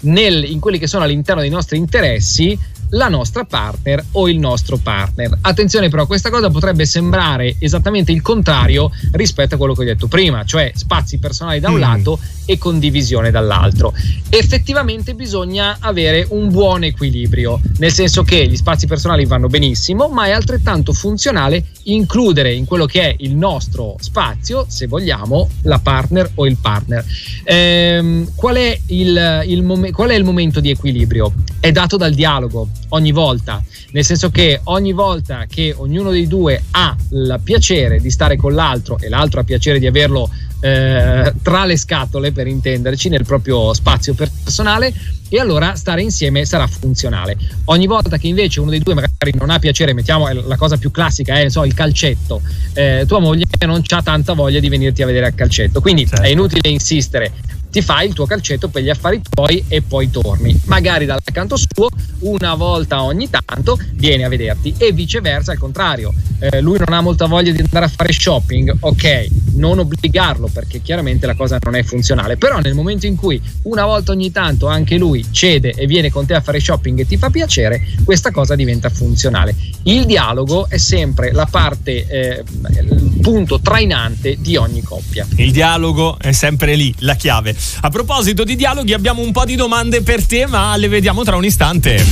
nel, 0.00 0.44
in 0.44 0.58
quelli 0.58 0.78
che 0.78 0.88
sono 0.88 1.04
all'interno 1.04 1.40
dei 1.40 1.50
nostri 1.50 1.78
interessi 1.78 2.58
la 2.90 3.08
nostra 3.08 3.44
partner 3.44 4.04
o 4.12 4.28
il 4.28 4.38
nostro 4.38 4.76
partner. 4.76 5.38
Attenzione 5.40 5.88
però, 5.88 6.06
questa 6.06 6.30
cosa 6.30 6.50
potrebbe 6.50 6.86
sembrare 6.86 7.56
esattamente 7.58 8.12
il 8.12 8.22
contrario 8.22 8.90
rispetto 9.12 9.54
a 9.54 9.58
quello 9.58 9.74
che 9.74 9.82
ho 9.82 9.84
detto 9.84 10.06
prima, 10.06 10.44
cioè 10.44 10.72
spazi 10.74 11.18
personali 11.18 11.60
da 11.60 11.68
un 11.68 11.76
mm. 11.76 11.80
lato 11.80 12.18
e 12.44 12.58
condivisione 12.58 13.30
dall'altro. 13.30 13.92
Effettivamente 14.30 15.14
bisogna 15.14 15.76
avere 15.80 16.26
un 16.30 16.50
buon 16.50 16.84
equilibrio, 16.84 17.60
nel 17.78 17.92
senso 17.92 18.22
che 18.22 18.46
gli 18.46 18.56
spazi 18.56 18.86
personali 18.86 19.26
vanno 19.26 19.48
benissimo, 19.48 20.08
ma 20.08 20.26
è 20.26 20.30
altrettanto 20.30 20.92
funzionale 20.92 21.64
includere 21.84 22.52
in 22.52 22.64
quello 22.64 22.86
che 22.86 23.02
è 23.02 23.14
il 23.18 23.36
nostro 23.36 23.96
spazio, 24.00 24.64
se 24.68 24.86
vogliamo, 24.86 25.48
la 25.62 25.78
partner 25.78 26.30
o 26.34 26.46
il 26.46 26.56
partner. 26.56 27.04
Ehm, 27.44 28.30
qual, 28.34 28.56
è 28.56 28.78
il, 28.86 29.42
il 29.46 29.62
mom- 29.62 29.90
qual 29.90 30.10
è 30.10 30.14
il 30.14 30.24
momento 30.24 30.60
di 30.60 30.70
equilibrio? 30.70 31.32
È 31.60 31.70
dato 31.70 31.96
dal 31.96 32.14
dialogo 32.14 32.68
ogni 32.90 33.12
volta, 33.12 33.62
nel 33.92 34.04
senso 34.04 34.30
che 34.30 34.60
ogni 34.64 34.92
volta 34.92 35.46
che 35.48 35.74
ognuno 35.76 36.10
dei 36.10 36.26
due 36.26 36.62
ha 36.72 36.96
il 37.10 37.40
piacere 37.42 38.00
di 38.00 38.10
stare 38.10 38.36
con 38.36 38.54
l'altro 38.54 38.98
e 38.98 39.08
l'altro 39.08 39.40
ha 39.40 39.44
piacere 39.44 39.78
di 39.78 39.86
averlo 39.86 40.30
eh, 40.60 41.32
tra 41.42 41.64
le 41.64 41.76
scatole, 41.76 42.32
per 42.32 42.46
intenderci, 42.46 43.08
nel 43.08 43.24
proprio 43.24 43.72
spazio 43.74 44.14
personale, 44.14 44.92
e 45.28 45.38
allora 45.38 45.74
stare 45.74 46.02
insieme 46.02 46.44
sarà 46.44 46.66
funzionale. 46.66 47.36
Ogni 47.66 47.86
volta 47.86 48.16
che 48.16 48.26
invece 48.26 48.60
uno 48.60 48.70
dei 48.70 48.80
due 48.80 48.94
magari 48.94 49.32
non 49.38 49.50
ha 49.50 49.58
piacere, 49.58 49.92
mettiamo 49.92 50.28
la 50.32 50.56
cosa 50.56 50.76
più 50.76 50.90
classica, 50.90 51.38
è 51.38 51.48
so, 51.48 51.64
il 51.64 51.74
calcetto, 51.74 52.40
eh, 52.72 53.04
tua 53.06 53.20
moglie 53.20 53.44
non 53.66 53.82
ha 53.86 54.02
tanta 54.02 54.32
voglia 54.32 54.60
di 54.60 54.68
venirti 54.68 55.02
a 55.02 55.06
vedere 55.06 55.26
a 55.26 55.32
calcetto, 55.32 55.80
quindi 55.80 56.06
certo. 56.06 56.22
è 56.22 56.28
inutile 56.28 56.68
insistere, 56.68 57.32
ti 57.70 57.82
fai 57.82 58.08
il 58.08 58.14
tuo 58.14 58.26
calcetto 58.26 58.68
per 58.68 58.82
gli 58.82 58.88
affari 58.88 59.20
tuoi 59.28 59.64
e 59.68 59.82
poi 59.82 60.10
torni. 60.10 60.58
Magari 60.64 61.04
dal 61.04 61.20
canto 61.32 61.56
suo, 61.56 61.88
una 62.20 62.54
volta 62.54 63.02
ogni 63.02 63.28
tanto, 63.28 63.78
viene 63.92 64.24
a 64.24 64.28
vederti 64.28 64.74
e 64.78 64.92
viceversa 64.92 65.52
al 65.52 65.58
contrario. 65.58 66.12
Eh, 66.40 66.60
lui 66.60 66.78
non 66.78 66.92
ha 66.92 67.00
molta 67.00 67.26
voglia 67.26 67.52
di 67.52 67.60
andare 67.60 67.86
a 67.86 67.88
fare 67.88 68.12
shopping, 68.12 68.76
ok, 68.80 69.28
non 69.54 69.78
obbligarlo 69.78 70.48
perché 70.52 70.80
chiaramente 70.80 71.26
la 71.26 71.34
cosa 71.34 71.58
non 71.60 71.74
è 71.74 71.82
funzionale, 71.82 72.36
però 72.36 72.60
nel 72.60 72.74
momento 72.74 73.06
in 73.06 73.16
cui 73.16 73.40
una 73.62 73.84
volta 73.84 74.12
ogni 74.12 74.30
tanto 74.30 74.66
anche 74.66 74.96
lui 74.96 75.24
cede 75.30 75.72
e 75.72 75.86
viene 75.86 76.10
con 76.10 76.26
te 76.26 76.34
a 76.34 76.40
fare 76.40 76.60
shopping 76.60 77.00
e 77.00 77.06
ti 77.06 77.16
fa 77.16 77.30
piacere, 77.30 77.86
questa 78.04 78.30
cosa 78.30 78.54
diventa 78.54 78.88
funzionale. 78.88 79.54
Il 79.82 80.06
dialogo 80.06 80.68
è 80.68 80.78
sempre 80.78 81.32
la 81.32 81.46
parte, 81.46 82.06
eh, 82.06 82.44
il 82.80 83.18
punto 83.20 83.47
trainante 83.56 84.36
di 84.38 84.56
ogni 84.56 84.82
coppia. 84.82 85.26
Il 85.36 85.50
dialogo 85.50 86.18
è 86.20 86.32
sempre 86.32 86.74
lì, 86.74 86.94
la 86.98 87.14
chiave. 87.14 87.56
A 87.80 87.88
proposito 87.88 88.44
di 88.44 88.54
dialoghi, 88.54 88.92
abbiamo 88.92 89.22
un 89.22 89.32
po' 89.32 89.46
di 89.46 89.56
domande 89.56 90.02
per 90.02 90.26
te, 90.26 90.46
ma 90.46 90.76
le 90.76 90.88
vediamo 90.88 91.24
tra 91.24 91.36
un 91.36 91.44
istante. 91.46 92.04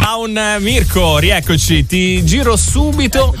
Ciao 0.00 0.60
Mirko, 0.60 1.18
rieccoci, 1.18 1.84
ti 1.84 2.24
giro 2.24 2.56
subito 2.56 3.36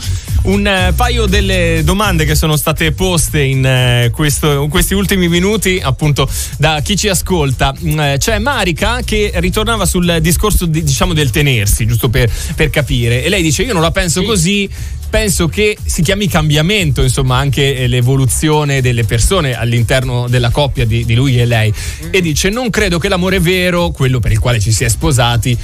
un 0.48 0.66
eh, 0.66 0.92
paio 0.96 1.26
delle 1.26 1.82
domande 1.84 2.24
che 2.24 2.34
sono 2.34 2.56
state 2.56 2.92
poste 2.92 3.42
in, 3.42 3.64
eh, 3.64 4.10
questo, 4.12 4.62
in, 4.62 4.68
questi 4.70 4.94
ultimi 4.94 5.28
minuti, 5.28 5.78
appunto, 5.82 6.28
da 6.56 6.80
chi 6.82 6.96
ci 6.96 7.08
ascolta. 7.08 7.74
Mm, 7.82 8.00
eh, 8.00 8.16
c'è 8.18 8.38
Marica 8.38 9.00
che 9.04 9.30
ritornava 9.36 9.84
sul 9.84 10.18
discorso 10.20 10.64
di, 10.66 10.82
diciamo 10.82 11.12
del 11.12 11.30
tenersi, 11.30 11.86
giusto 11.86 12.08
per, 12.08 12.30
per, 12.54 12.70
capire. 12.70 13.22
E 13.22 13.28
lei 13.28 13.42
dice: 13.42 13.62
Io 13.62 13.72
non 13.72 13.82
la 13.82 13.90
penso 13.90 14.20
sì. 14.20 14.26
così. 14.26 14.70
Penso 15.10 15.48
che 15.48 15.74
si 15.86 16.02
chiami 16.02 16.28
cambiamento, 16.28 17.02
insomma, 17.02 17.38
anche 17.38 17.86
l'evoluzione 17.86 18.82
delle 18.82 19.04
persone 19.04 19.56
all'interno 19.56 20.28
della 20.28 20.50
coppia 20.50 20.84
di, 20.84 21.06
di 21.06 21.14
lui 21.14 21.40
e 21.40 21.46
lei. 21.46 21.72
Mm. 22.04 22.08
E 22.10 22.20
dice: 22.20 22.48
Non 22.50 22.70
credo 22.70 22.98
che 22.98 23.08
l'amore 23.08 23.40
vero, 23.40 23.90
quello 23.90 24.20
per 24.20 24.32
il 24.32 24.38
quale 24.38 24.60
ci 24.60 24.72
si 24.72 24.84
è 24.84 24.88
sposati, 24.88 25.56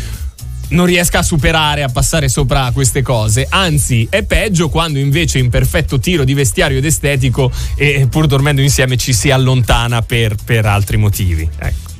non 0.69 0.87
riesca 0.87 1.21
a 1.21 1.23
superare, 1.23 1.83
a 1.83 1.89
passare 1.89 2.29
sopra 2.29 2.71
queste 2.73 3.03
cose. 3.03 3.47
Anzi, 3.49 4.07
è 4.11 4.23
peggio 4.23 4.69
quando 4.69 4.99
invece 4.99 5.39
in 5.39 5.51
perfetto 5.51 5.99
tiro 5.99 6.25
di 6.25 6.35
vestiario 6.35 6.79
ed 6.79 6.85
estetico 6.85 7.51
e 7.77 8.07
pur 8.11 8.27
dormendo 8.27 8.61
insieme 8.61 8.97
ci 8.97 9.13
si 9.13 9.31
allontana 9.31 10.03
per, 10.03 10.37
per 10.45 10.67
altri 10.67 10.97
motivi. 10.97 11.49
Ecco. 11.59 11.93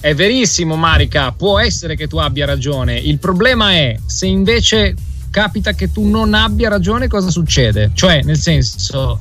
È 0.00 0.14
verissimo, 0.14 0.76
Marica, 0.76 1.32
può 1.32 1.58
essere 1.58 1.96
che 1.96 2.06
tu 2.06 2.18
abbia 2.18 2.46
ragione. 2.46 2.96
Il 2.96 3.18
problema 3.18 3.72
è 3.72 3.98
se 4.06 4.26
invece 4.26 4.94
capita 5.30 5.72
che 5.72 5.90
tu 5.90 6.08
non 6.08 6.34
abbia 6.34 6.68
ragione, 6.68 7.08
cosa 7.08 7.30
succede? 7.30 7.90
Cioè, 7.94 8.22
nel 8.22 8.38
senso, 8.38 9.18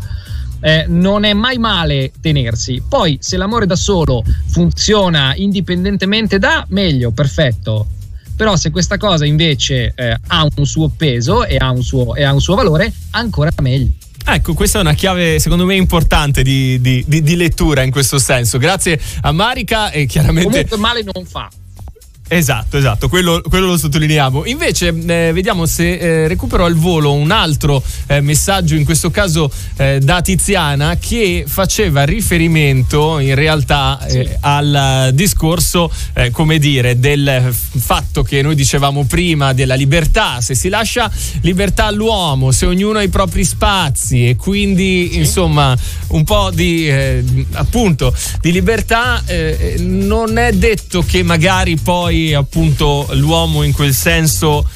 eh, 0.61 0.85
non 0.87 1.23
è 1.23 1.33
mai 1.33 1.57
male 1.57 2.11
tenersi. 2.21 2.81
Poi, 2.87 3.17
se 3.21 3.37
l'amore 3.37 3.65
da 3.65 3.75
solo 3.75 4.23
funziona 4.47 5.33
indipendentemente 5.35 6.39
da, 6.39 6.65
meglio, 6.69 7.11
perfetto. 7.11 7.87
Però 8.35 8.55
se 8.55 8.69
questa 8.69 8.97
cosa 8.97 9.25
invece 9.25 9.93
eh, 9.95 10.15
ha 10.27 10.47
un 10.55 10.65
suo 10.65 10.89
peso 10.89 11.43
e 11.43 11.57
ha 11.57 11.71
un 11.71 11.83
suo, 11.83 12.15
e 12.15 12.23
ha 12.23 12.33
un 12.33 12.41
suo 12.41 12.55
valore, 12.55 12.93
ancora 13.11 13.51
meglio. 13.61 13.91
Ecco, 14.29 14.53
questa 14.53 14.77
è 14.77 14.81
una 14.81 14.93
chiave 14.93 15.39
secondo 15.39 15.65
me 15.65 15.75
importante 15.75 16.43
di, 16.43 16.81
di, 16.81 17.03
di, 17.07 17.23
di 17.23 17.35
lettura 17.35 17.81
in 17.81 17.91
questo 17.91 18.19
senso. 18.19 18.57
Grazie 18.57 18.99
a 19.21 19.31
Marica 19.31 19.89
e 19.89 20.05
chiaramente... 20.05 20.49
Comunque 20.49 20.77
male 20.77 21.03
non 21.13 21.25
fa. 21.25 21.49
Esatto, 22.29 22.77
esatto, 22.77 23.07
quello, 23.07 23.41
quello, 23.47 23.67
lo 23.67 23.77
sottolineiamo. 23.77 24.45
Invece, 24.45 24.87
eh, 24.87 25.31
vediamo 25.31 25.65
se 25.65 25.97
eh, 25.97 26.27
recupero 26.27 26.65
al 26.65 26.75
volo 26.75 27.13
un 27.13 27.31
altro 27.31 27.81
eh, 28.07 28.19
messaggio, 28.19 28.75
in 28.75 28.83
questo 28.83 29.09
caso 29.11 29.49
eh, 29.77 29.99
da 30.01 30.21
Tiziana, 30.21 30.97
che 30.97 31.45
faceva 31.47 32.03
riferimento 32.03 33.19
in 33.19 33.33
realtà. 33.33 34.05
Eh, 34.07 34.37
al 34.41 35.11
discorso, 35.13 35.91
eh, 36.13 36.31
come 36.31 36.59
dire, 36.59 36.99
del 36.99 37.53
fatto 37.53 38.23
che 38.23 38.41
noi 38.41 38.55
dicevamo 38.55 39.05
prima 39.05 39.53
della 39.53 39.75
libertà. 39.75 40.41
Se 40.41 40.53
si 40.53 40.67
lascia 40.67 41.09
libertà 41.41 41.85
all'uomo, 41.85 42.51
se 42.51 42.65
ognuno 42.65 42.99
ha 42.99 43.03
i 43.03 43.09
propri 43.09 43.45
spazi 43.45 44.27
e 44.27 44.35
quindi, 44.35 45.09
sì. 45.11 45.19
insomma, 45.19 45.77
un 46.07 46.23
po' 46.23 46.51
di 46.53 46.89
appunto 47.51 48.13
di 48.41 48.51
libertà, 48.51 49.23
non 49.79 50.37
è 50.37 50.51
detto 50.51 51.03
che 51.03 51.23
magari 51.23 51.77
poi 51.77 52.16
poi 52.17 52.33
appunto 52.33 53.07
l'uomo 53.11 53.61
in 53.63 53.73
quel 53.73 53.93
senso 53.93 54.67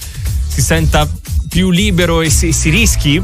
si 0.47 0.61
senta 0.61 1.09
più 1.49 1.71
libero 1.71 2.21
e 2.21 2.29
si, 2.29 2.51
si 2.51 2.69
rischi 2.69 3.21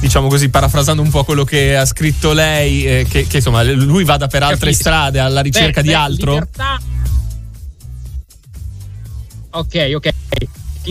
diciamo 0.00 0.28
così, 0.28 0.48
parafrasando 0.48 1.02
un 1.02 1.10
po' 1.10 1.24
quello 1.24 1.44
che 1.44 1.76
ha 1.76 1.84
scritto 1.84 2.32
lei, 2.32 2.86
eh, 2.86 3.06
che, 3.08 3.26
che, 3.26 3.36
insomma 3.36 3.62
lui 3.62 4.02
vada 4.02 4.28
per 4.28 4.42
altre 4.42 4.70
Capito. 4.70 4.80
strade 4.80 5.18
alla 5.18 5.42
ricerca 5.42 5.82
beh, 5.82 5.86
di 5.86 5.88
beh, 5.88 5.94
altro. 5.94 6.32
Libertà... 6.32 6.80
Ok, 9.50 9.92
ok 9.94 10.10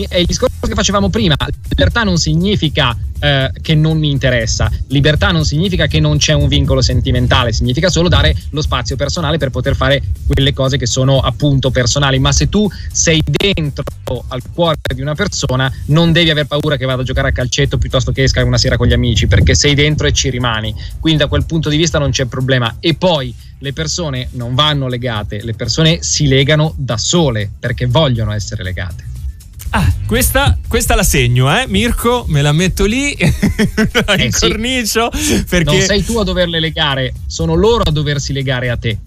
è 0.08 0.16
il 0.16 0.26
discorso 0.26 0.66
che 0.66 0.74
facevamo 0.74 1.08
prima. 1.08 1.36
Libertà 1.68 2.02
non 2.02 2.16
significa 2.18 2.96
eh, 3.18 3.50
che 3.60 3.74
non 3.74 3.98
mi 3.98 4.10
interessa, 4.10 4.70
libertà 4.88 5.30
non 5.30 5.44
significa 5.44 5.86
che 5.86 6.00
non 6.00 6.16
c'è 6.16 6.32
un 6.32 6.48
vincolo 6.48 6.80
sentimentale, 6.80 7.52
significa 7.52 7.90
solo 7.90 8.08
dare 8.08 8.34
lo 8.50 8.62
spazio 8.62 8.96
personale 8.96 9.36
per 9.36 9.50
poter 9.50 9.76
fare 9.76 10.02
quelle 10.26 10.52
cose 10.52 10.76
che 10.76 10.86
sono 10.86 11.20
appunto 11.20 11.70
personali. 11.70 12.18
Ma 12.18 12.32
se 12.32 12.48
tu 12.48 12.68
sei 12.90 13.22
dentro 13.24 13.84
al 14.28 14.42
cuore 14.52 14.78
di 14.94 15.00
una 15.00 15.14
persona, 15.14 15.70
non 15.86 16.12
devi 16.12 16.30
aver 16.30 16.46
paura 16.46 16.76
che 16.76 16.86
vada 16.86 17.02
a 17.02 17.04
giocare 17.04 17.28
a 17.28 17.32
calcetto 17.32 17.78
piuttosto 17.78 18.12
che 18.12 18.22
esca 18.22 18.44
una 18.44 18.58
sera 18.58 18.76
con 18.76 18.86
gli 18.86 18.92
amici, 18.92 19.26
perché 19.26 19.54
sei 19.54 19.74
dentro 19.74 20.06
e 20.06 20.12
ci 20.12 20.30
rimani. 20.30 20.74
Quindi 20.98 21.20
da 21.20 21.28
quel 21.28 21.44
punto 21.44 21.68
di 21.68 21.76
vista 21.76 21.98
non 21.98 22.10
c'è 22.10 22.24
problema. 22.26 22.76
E 22.80 22.94
poi 22.94 23.34
le 23.58 23.72
persone 23.72 24.28
non 24.32 24.54
vanno 24.54 24.88
legate, 24.88 25.42
le 25.42 25.52
persone 25.52 26.02
si 26.02 26.26
legano 26.26 26.72
da 26.76 26.96
sole 26.96 27.50
perché 27.58 27.86
vogliono 27.86 28.32
essere 28.32 28.62
legate. 28.62 29.09
Ah, 29.70 29.92
questa, 30.06 30.58
questa, 30.66 30.96
la 30.96 31.04
segno, 31.04 31.48
eh? 31.56 31.66
Mirko, 31.68 32.24
me 32.28 32.42
la 32.42 32.52
metto 32.52 32.84
lì 32.84 33.14
in 33.18 33.28
eh 34.18 34.30
cornicio. 34.30 35.10
Perché... 35.48 35.76
Non 35.76 35.80
sei 35.80 36.04
tu 36.04 36.18
a 36.18 36.24
doverle 36.24 36.58
legare, 36.58 37.14
sono 37.26 37.54
loro 37.54 37.82
a 37.84 37.90
doversi 37.90 38.32
legare 38.32 38.68
a 38.68 38.76
te. 38.76 38.98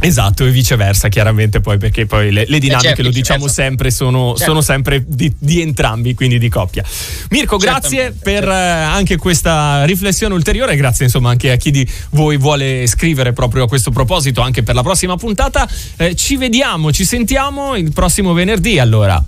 Esatto, 0.00 0.46
e 0.46 0.50
viceversa, 0.50 1.08
chiaramente 1.08 1.60
poi, 1.60 1.76
perché 1.78 2.06
poi 2.06 2.30
le, 2.30 2.44
le 2.46 2.58
dinamiche, 2.60 2.86
eh 2.86 2.94
certo, 2.94 3.02
lo 3.02 3.10
diciamo 3.10 3.48
sempre, 3.48 3.90
sono, 3.90 4.28
certo. 4.28 4.44
sono 4.44 4.60
sempre 4.60 5.04
di, 5.04 5.34
di, 5.36 5.60
entrambi, 5.60 6.14
quindi 6.14 6.38
di 6.38 6.48
coppia. 6.48 6.84
Mirko, 7.30 7.56
grazie 7.56 8.12
per 8.12 8.44
certo. 8.44 8.52
anche 8.94 9.16
questa 9.16 9.84
riflessione 9.84 10.34
ulteriore, 10.34 10.76
grazie 10.76 11.06
insomma 11.06 11.30
anche 11.30 11.50
a 11.50 11.56
chi 11.56 11.72
di 11.72 11.88
voi 12.10 12.36
vuole 12.36 12.86
scrivere 12.86 13.32
proprio 13.32 13.64
a 13.64 13.68
questo 13.68 13.90
proposito, 13.90 14.40
anche 14.40 14.62
per 14.62 14.76
la 14.76 14.82
prossima 14.82 15.16
puntata. 15.16 15.68
Eh, 15.96 16.14
ci 16.14 16.36
vediamo, 16.36 16.92
ci 16.92 17.04
sentiamo 17.04 17.74
il 17.74 17.92
prossimo 17.92 18.32
venerdì 18.32 18.78
allora. 18.78 19.22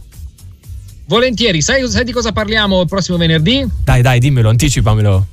Volentieri, 1.10 1.60
sai, 1.60 1.88
sai, 1.88 2.04
di 2.04 2.12
cosa 2.12 2.30
parliamo 2.30 2.82
il 2.82 2.86
prossimo 2.86 3.16
venerdì? 3.16 3.66
Dai, 3.82 4.00
dai, 4.00 4.20
dimmelo, 4.20 4.48
anticipamelo. 4.48 5.26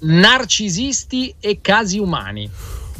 narcisisti 0.00 1.34
e 1.40 1.60
casi 1.62 1.98
umani. 1.98 2.46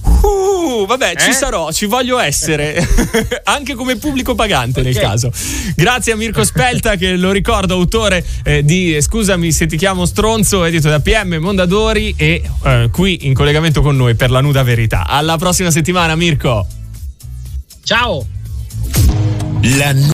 Uh, 0.00 0.86
vabbè, 0.86 1.12
eh? 1.14 1.20
ci 1.20 1.34
sarò, 1.34 1.70
ci 1.70 1.84
voglio 1.84 2.18
essere, 2.18 2.82
anche 3.44 3.74
come 3.74 3.96
pubblico 3.96 4.34
pagante 4.34 4.80
okay. 4.80 4.90
nel 4.90 5.02
caso. 5.02 5.30
Grazie 5.76 6.12
a 6.12 6.16
Mirko 6.16 6.44
Spelta, 6.44 6.96
che 6.96 7.14
lo 7.16 7.30
ricordo, 7.30 7.74
autore 7.74 8.24
eh, 8.42 8.64
di 8.64 8.96
Scusami 8.98 9.52
se 9.52 9.66
ti 9.66 9.76
chiamo 9.76 10.06
stronzo, 10.06 10.64
edito 10.64 10.88
da 10.88 11.00
PM 11.00 11.34
Mondadori 11.34 12.14
e 12.16 12.42
eh, 12.64 12.88
qui 12.90 13.26
in 13.26 13.34
collegamento 13.34 13.82
con 13.82 13.96
noi 13.96 14.14
per 14.14 14.30
la 14.30 14.40
nuda 14.40 14.62
verità. 14.62 15.06
Alla 15.06 15.36
prossima 15.36 15.70
settimana, 15.70 16.16
Mirko. 16.16 16.66
Ciao. 17.84 18.24
La 19.76 19.92